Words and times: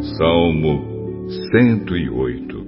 Salmo 0.00 1.28
108 1.52 2.66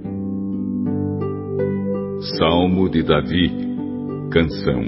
Salmo 2.37 2.87
de 2.87 3.01
Davi 3.01 3.51
Canção 4.29 4.83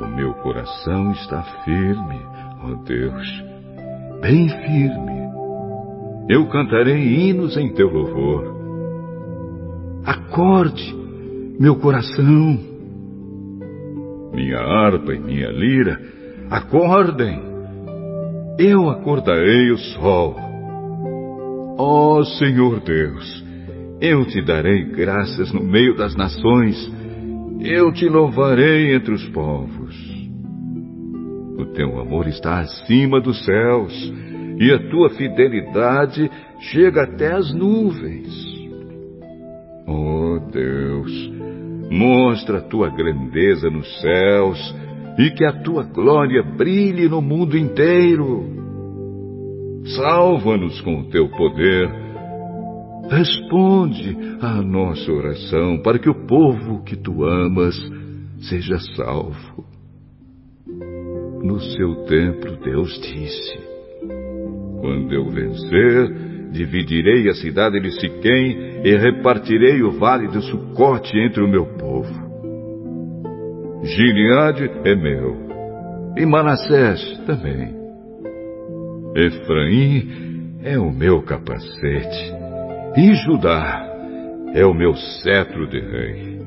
O 0.00 0.06
meu 0.16 0.34
coração 0.34 1.12
está 1.12 1.44
firme, 1.64 2.20
ó 2.64 2.74
Deus, 2.84 3.44
bem 4.20 4.48
firme. 4.48 5.20
Eu 6.28 6.48
cantarei 6.48 7.00
hinos 7.00 7.56
em 7.56 7.72
teu 7.74 7.88
louvor. 7.88 8.56
Acorde, 10.04 10.92
meu 11.60 11.76
coração. 11.76 12.58
Minha 14.32 14.58
harpa 14.58 15.12
e 15.12 15.20
minha 15.20 15.50
lira, 15.50 16.00
acordem 16.50 17.49
eu 18.60 18.90
acordarei 18.90 19.70
o 19.70 19.78
sol. 19.78 20.36
Ó 21.78 22.18
oh, 22.18 22.24
Senhor 22.24 22.78
Deus, 22.80 23.44
eu 24.02 24.26
te 24.26 24.42
darei 24.42 24.84
graças 24.84 25.50
no 25.50 25.62
meio 25.62 25.96
das 25.96 26.14
nações, 26.14 26.76
eu 27.60 27.90
te 27.90 28.06
louvarei 28.06 28.94
entre 28.94 29.14
os 29.14 29.26
povos. 29.30 29.96
O 31.58 31.64
teu 31.72 31.98
amor 32.00 32.26
está 32.26 32.60
acima 32.60 33.18
dos 33.18 33.42
céus, 33.46 34.12
e 34.58 34.70
a 34.72 34.90
tua 34.90 35.08
fidelidade 35.10 36.30
chega 36.70 37.04
até 37.04 37.32
as 37.32 37.54
nuvens. 37.54 38.28
Ó 39.86 40.34
oh, 40.36 40.50
Deus, 40.50 41.32
mostra 41.90 42.58
a 42.58 42.62
tua 42.62 42.90
grandeza 42.90 43.70
nos 43.70 44.00
céus 44.02 44.74
e 45.18 45.30
que 45.30 45.44
a 45.44 45.52
tua 45.62 45.84
glória 45.84 46.42
brilhe 46.42 47.08
no 47.08 47.20
mundo 47.20 47.56
inteiro. 47.56 48.44
Salva-nos 49.96 50.80
com 50.82 51.00
o 51.00 51.04
teu 51.10 51.28
poder. 51.28 51.90
Responde 53.08 54.16
à 54.40 54.62
nossa 54.62 55.10
oração 55.10 55.78
para 55.82 55.98
que 55.98 56.08
o 56.08 56.26
povo 56.26 56.84
que 56.84 56.96
tu 56.96 57.24
amas 57.24 57.74
seja 58.48 58.78
salvo. 58.94 59.64
No 61.42 61.58
seu 61.58 62.04
templo, 62.04 62.56
Deus 62.62 63.00
disse: 63.00 63.58
Quando 64.80 65.12
eu 65.12 65.28
vencer, 65.30 66.52
dividirei 66.52 67.28
a 67.28 67.34
cidade 67.34 67.80
de 67.80 67.90
Siquém 68.00 68.82
e 68.84 68.96
repartirei 68.96 69.82
o 69.82 69.92
vale 69.92 70.28
de 70.28 70.40
Sucote 70.42 71.18
entre 71.18 71.42
o 71.42 71.48
meu 71.48 71.66
povo. 71.78 72.29
Gileade 73.82 74.70
é 74.84 74.94
meu, 74.94 75.48
e 76.16 76.26
Manassés 76.26 77.18
também. 77.26 77.74
Efraim 79.16 80.60
é 80.62 80.78
o 80.78 80.92
meu 80.92 81.22
capacete, 81.22 82.34
e 82.96 83.14
Judá 83.14 83.86
é 84.54 84.66
o 84.66 84.74
meu 84.74 84.94
cetro 84.94 85.66
de 85.66 85.80
rei. 85.80 86.40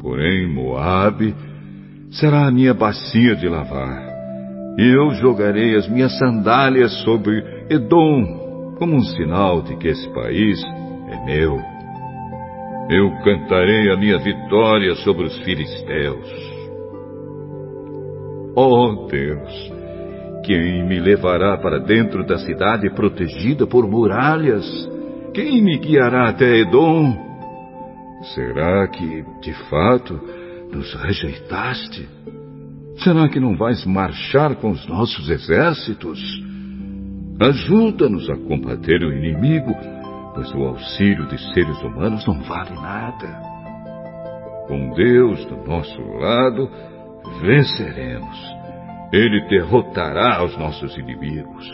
Porém, 0.00 0.52
Moabe 0.52 1.34
será 2.10 2.48
a 2.48 2.50
minha 2.50 2.74
bacia 2.74 3.36
de 3.36 3.48
lavar, 3.48 4.02
e 4.78 4.82
eu 4.82 5.10
jogarei 5.14 5.76
as 5.76 5.88
minhas 5.88 6.18
sandálias 6.18 6.92
sobre 7.04 7.44
Edom, 7.70 8.74
como 8.76 8.96
um 8.96 9.02
sinal 9.02 9.62
de 9.62 9.76
que 9.76 9.86
esse 9.86 10.08
país 10.12 10.60
é 11.12 11.24
meu. 11.24 11.75
Eu 12.88 13.10
cantarei 13.24 13.90
a 13.90 13.96
minha 13.96 14.16
vitória 14.18 14.94
sobre 14.96 15.24
os 15.24 15.36
filisteus. 15.38 16.56
Oh 18.54 19.08
Deus, 19.10 19.72
quem 20.44 20.86
me 20.86 21.00
levará 21.00 21.56
para 21.58 21.80
dentro 21.80 22.24
da 22.24 22.38
cidade 22.38 22.88
protegida 22.90 23.66
por 23.66 23.88
muralhas? 23.88 24.64
Quem 25.34 25.60
me 25.60 25.78
guiará 25.78 26.28
até 26.28 26.58
Edom? 26.58 27.12
Será 28.34 28.86
que, 28.86 29.24
de 29.42 29.52
fato, 29.68 30.20
nos 30.72 30.94
rejeitaste? 30.94 32.08
Será 32.98 33.28
que 33.28 33.40
não 33.40 33.56
vais 33.56 33.84
marchar 33.84 34.54
com 34.56 34.70
os 34.70 34.86
nossos 34.86 35.28
exércitos? 35.28 36.20
Ajuda-nos 37.40 38.30
a 38.30 38.36
combater 38.36 39.02
o 39.02 39.12
inimigo 39.12 39.74
pois 40.36 40.54
o 40.54 40.64
auxílio 40.64 41.26
de 41.26 41.38
seres 41.54 41.82
humanos 41.82 42.26
não 42.26 42.38
vale 42.42 42.74
nada. 42.74 43.40
Com 44.68 44.90
Deus 44.90 45.42
do 45.46 45.56
nosso 45.66 45.98
lado, 46.18 46.70
venceremos. 47.40 48.56
Ele 49.12 49.48
derrotará 49.48 50.44
os 50.44 50.54
nossos 50.58 50.94
inimigos. 50.98 51.66